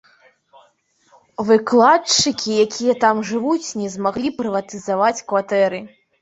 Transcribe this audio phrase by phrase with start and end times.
[1.49, 5.85] Выкладчыкі, якія там жывуць, не змаглі прыватызаваць кватэры.